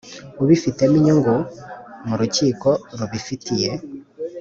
[0.41, 1.33] ubifitemo inyungu
[2.07, 3.69] mu rukiko rubifitiye